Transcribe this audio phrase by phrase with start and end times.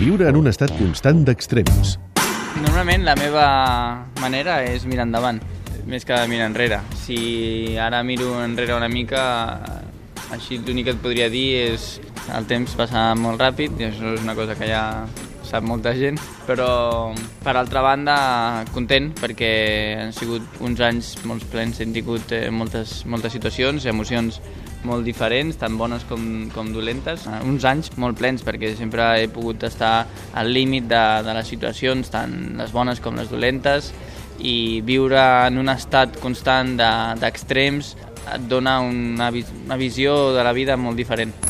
[0.00, 1.98] viure en un estat constant d'extrems.
[2.64, 3.46] Normalment la meva
[4.22, 5.40] manera és mirar endavant,
[5.84, 6.78] més que mirar enrere.
[7.02, 9.22] Si ara miro enrere una mica,
[10.32, 11.90] així l'únic que et podria dir és
[12.32, 14.84] el temps passa molt ràpid, i això és una cosa que ja
[15.50, 17.10] sap molta gent, però
[17.42, 18.16] per altra banda
[18.74, 19.52] content perquè
[19.98, 24.40] han sigut uns anys molt plens, hem tingut eh, moltes, moltes situacions, emocions
[24.86, 26.22] molt diferents, tan bones com,
[26.54, 27.26] com dolentes.
[27.44, 30.06] Uns anys molt plens perquè sempre he pogut estar
[30.38, 33.92] al límit de, de les situacions, tant les bones com les dolentes,
[34.40, 35.20] i viure
[35.50, 36.78] en un estat constant
[37.20, 39.30] d'extrems de, et dona una,
[39.64, 41.49] una visió de la vida molt diferent.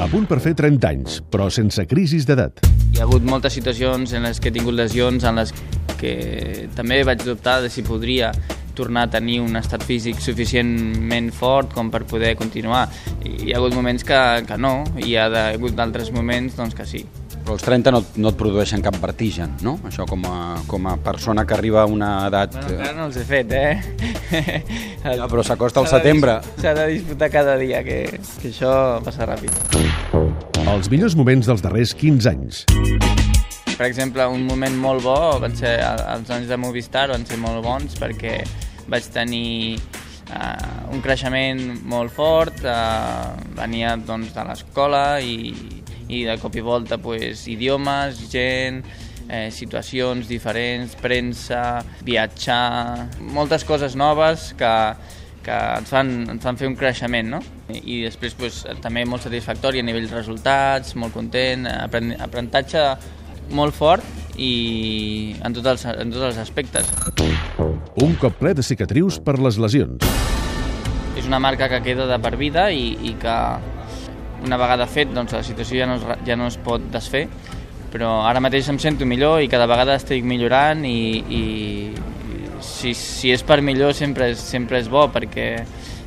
[0.00, 2.62] A punt per fer 30 anys, però sense crisis d'edat.
[2.94, 5.52] Hi ha hagut moltes situacions en les que he tingut lesions, en les
[6.00, 6.14] que
[6.72, 8.30] també vaig dubtar de si podria
[8.72, 12.86] tornar a tenir un estat físic suficientment fort com per poder continuar.
[13.28, 16.78] I hi ha hagut moments que, que no, i hi ha hagut d'altres moments doncs,
[16.78, 17.04] que sí.
[17.40, 19.78] Però els 30 no, no et produeixen cap vertigen, no?
[19.88, 22.56] Això com a, com a persona que arriba a una edat...
[22.56, 24.00] Bueno, encara no els he fet, eh?
[25.00, 26.38] Ja, però s'acosta el setembre.
[26.60, 28.02] S'ha de disputar cada dia, que,
[28.42, 28.72] que això
[29.04, 29.56] passa ràpid.
[30.10, 32.64] Els millors moments dels darrers 15 anys.
[33.76, 37.62] Per exemple, un moment molt bo van ser els anys de Movistar, van ser molt
[37.64, 38.40] bons perquè
[38.90, 45.54] vaig tenir uh, un creixement molt fort, uh, venia doncs, de l'escola i,
[46.10, 48.82] i de cop i volta pues, idiomes, gent,
[49.30, 54.74] eh, situacions diferents, premsa, viatjar, moltes coses noves que,
[55.44, 57.40] que ens fan, ens fan fer un creixement, no?
[57.70, 62.84] I després pues, també molt satisfactori a nivell resultats, molt content, aprenentatge
[63.56, 64.04] molt fort
[64.38, 66.90] i en tots els, en tots els aspectes.
[68.00, 70.04] Un cop ple de cicatrius per les lesions.
[71.18, 73.36] És una marca que queda de per vida i, i que
[74.44, 77.26] una vegada fet doncs, la situació ja no, es, ja no es pot desfer,
[77.90, 81.42] però ara mateix em sento millor i cada vegada estic millorant i, i
[82.60, 85.52] si, si és per millor sempre és, sempre és bo perquè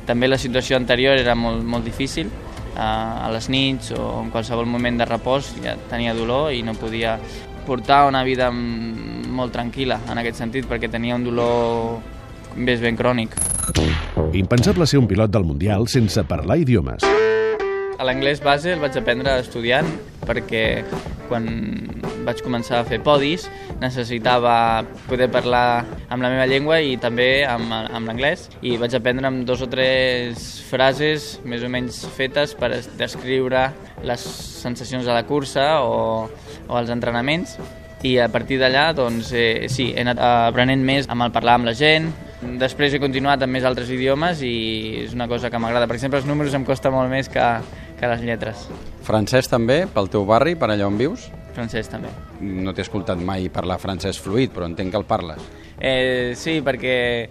[0.06, 2.30] també la situació anterior era molt, molt difícil
[2.74, 7.18] a les nits o en qualsevol moment de repòs ja tenia dolor i no podia
[7.64, 12.00] portar una vida molt tranquil·la en aquest sentit perquè tenia un dolor
[12.56, 13.34] més ben crònic.
[14.34, 17.06] Impensable ser un pilot del Mundial sense parlar idiomes.
[18.04, 19.86] L'anglès base el vaig aprendre estudiant
[20.26, 20.84] perquè
[21.28, 21.46] quan
[22.24, 23.46] vaig començar a fer podis
[23.82, 29.28] necessitava poder parlar amb la meva llengua i també amb, amb l'anglès i vaig aprendre
[29.28, 33.68] amb dos o tres frases més o menys fetes per descriure
[34.04, 34.26] les
[34.64, 36.28] sensacions de la cursa o,
[36.68, 37.58] o els entrenaments
[38.04, 41.70] i a partir d'allà doncs, eh, sí, he anat aprenent més amb el parlar amb
[41.70, 42.10] la gent,
[42.60, 44.52] després he continuat amb més altres idiomes i
[45.06, 45.88] és una cosa que m'agrada.
[45.88, 47.46] Per exemple, els números em costa molt més que,
[47.98, 48.68] que les lletres.
[49.04, 51.28] Francès també, pel teu barri, per allà on vius?
[51.54, 52.10] Francès també.
[52.40, 55.44] No t'he escoltat mai parlar francès fluid, però entenc que el parles.
[55.78, 57.28] Eh, sí, perquè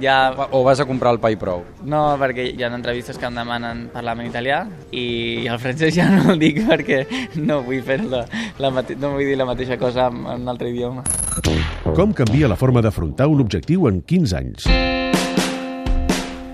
[0.00, 0.30] ja...
[0.52, 1.64] O vas a comprar el pa i prou?
[1.88, 4.60] No, perquè hi ha entrevistes que em demanen parlar en italià
[4.92, 7.02] i el francès ja no el dic perquè
[7.40, 8.24] no vull fer la,
[8.62, 8.98] la mate...
[9.00, 11.04] no vull dir la mateixa cosa en, en un altre idioma.
[11.96, 14.68] Com canvia la forma d'afrontar un objectiu en 15 anys?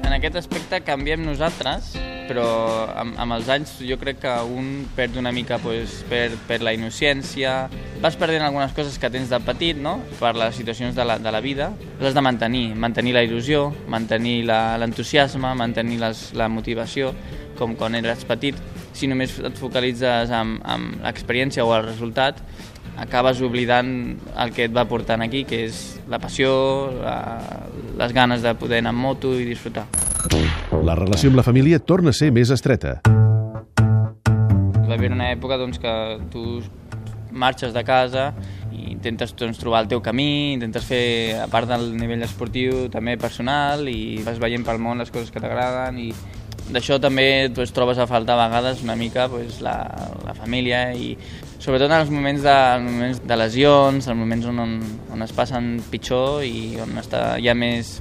[0.02, 1.96] En aquest aspecte canviem nosaltres,
[2.32, 6.62] però amb, amb els anys jo crec que un perd una mica pues, per, per
[6.64, 7.68] la innocència,
[8.00, 9.98] vas perdent algunes coses que tens de petit, no?
[10.16, 14.38] per les situacions de la, de la vida, les de mantenir, mantenir la il·lusió, mantenir
[14.48, 17.12] l'entusiasme, mantenir les, la motivació,
[17.58, 18.56] com quan eres petit.
[18.96, 22.40] Si només et focalitzes en, en l'experiència o el resultat,
[23.02, 23.92] acabes oblidant
[24.40, 26.52] el que et va portant aquí, que és la passió,
[26.96, 27.18] la,
[28.00, 29.86] les ganes de poder anar amb moto i disfrutar.
[30.86, 33.00] La relació amb la família torna a ser més estreta.
[33.82, 35.94] Va haver una època doncs, que
[36.30, 36.60] tu
[37.32, 38.28] marxes de casa
[38.70, 43.16] i intentes doncs, trobar el teu camí, intentes fer, a part del nivell esportiu, també
[43.18, 46.12] personal, i vas veient pel món les coses que t'agraden, i
[46.72, 49.76] d'això també doncs, trobes a faltar a vegades una mica doncs, la,
[50.22, 51.16] la família, i
[51.58, 54.78] sobretot en els moments de, els moments de lesions, en moments on, on,
[55.16, 57.96] on es passen pitjor i on està, hi ha més,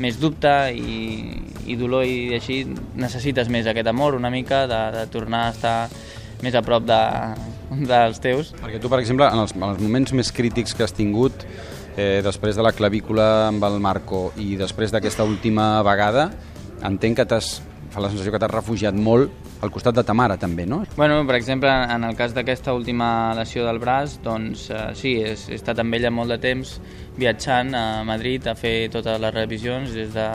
[0.00, 1.38] més dubte i,
[1.70, 2.62] i dolor i així
[2.98, 5.76] necessites més aquest amor una mica de, de tornar a estar
[6.42, 7.00] més a prop de,
[7.86, 8.52] dels teus.
[8.60, 11.46] Perquè tu, per exemple, en els, en els moments més crítics que has tingut,
[11.96, 16.28] eh, després de la clavícula amb el Marco i després d'aquesta última vegada,
[16.84, 17.56] entenc que t'has
[17.94, 19.30] fa la sensació que t'has refugiat molt
[19.64, 20.82] al costat de ta mare també, no?
[20.96, 25.32] Bueno, per exemple, en el cas d'aquesta última lesió del braç, doncs eh, sí, he,
[25.56, 26.76] estat amb ella molt de temps
[27.18, 30.28] viatjant a Madrid a fer totes les revisions des de,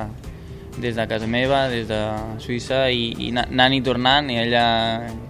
[0.80, 2.00] des de casa meva, des de
[2.42, 4.66] Suïssa, i, i anant i tornant, i ella,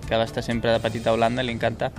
[0.07, 1.91] que va estar sempre de petita a Holanda, li encanta,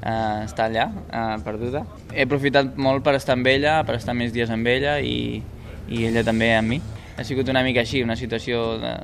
[0.00, 1.86] eh, està allà, eh, perduda.
[2.12, 5.42] He aprofitat molt per estar amb ella, per estar més dies amb ella i,
[5.88, 6.80] i ella també amb mi.
[7.16, 8.96] Ha sigut una mica així, una situació de,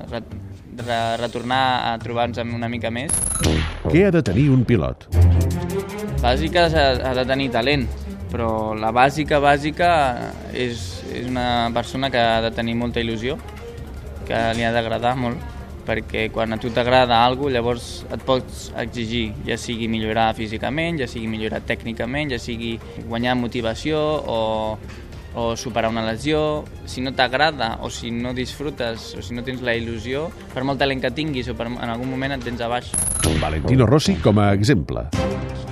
[0.73, 3.13] de retornar a trobar-nos una mica més.
[3.91, 5.09] Què ha de tenir un pilot?
[6.23, 7.87] Bàsica ha, ha de tenir talent,
[8.33, 9.91] però la bàsica, bàsica
[10.55, 13.37] és, és una persona que ha de tenir molta il·lusió,
[14.29, 15.53] que li ha d'agradar molt,
[15.87, 21.01] perquè quan a tu t'agrada alguna cosa, llavors et pots exigir, ja sigui millorar físicament,
[21.03, 22.77] ja sigui millorar tècnicament, ja sigui
[23.09, 24.39] guanyar motivació o,
[25.34, 26.64] o superar una lesió.
[26.84, 30.81] Si no t'agrada o si no disfrutes o si no tens la il·lusió, per molt
[30.82, 32.93] talent que tinguis o per, en algun moment et tens a baix.
[33.40, 35.08] Valentino Rossi com a exemple.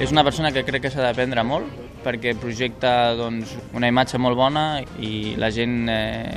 [0.01, 4.39] És una persona que crec que s'ha d'aprendre molt perquè projecta doncs, una imatge molt
[4.39, 4.65] bona
[5.05, 6.33] i la gent eh,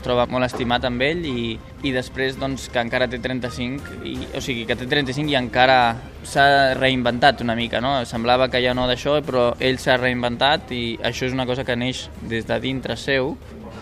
[0.00, 1.52] es troba molt estimat amb ell i,
[1.84, 5.76] i després doncs, que encara té 35, i, o sigui, que té 35 i encara
[6.24, 7.98] s'ha reinventat una mica, no?
[8.08, 11.76] Semblava que ja no d'això, però ell s'ha reinventat i això és una cosa que
[11.76, 13.34] neix des de dintre seu.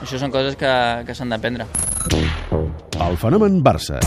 [0.03, 0.73] Això són coses que,
[1.07, 1.69] que s'han d'aprendre.
[2.99, 4.03] El fenomen Barça.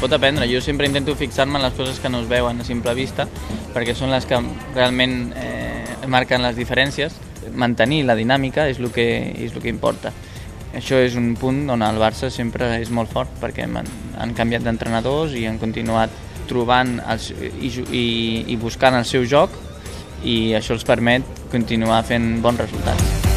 [0.00, 0.48] Pot aprendre.
[0.50, 3.28] Jo sempre intento fixar-me en les coses que no es veuen a simple vista,
[3.76, 4.40] perquè són les que
[4.74, 7.14] realment eh, marquen les diferències.
[7.54, 10.12] Mantenir la dinàmica és el que, és el que importa.
[10.72, 14.64] Això és un punt on el Barça sempre és molt fort, perquè han, han canviat
[14.64, 16.14] d'entrenadors i han continuat
[16.48, 18.06] trobant els, i, i,
[18.52, 19.54] i buscant el seu joc
[20.24, 23.31] i això els permet continuar fent bons resultats.